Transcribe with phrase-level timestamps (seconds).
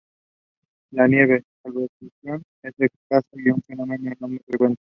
[0.93, 4.79] La nieve, salvo excepción, es escasa y un fenómeno no muy frecuente.